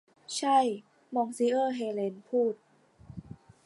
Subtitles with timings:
[0.37, 0.59] ใช่
[1.15, 2.53] มองซิเออร์ เฮเลนพูด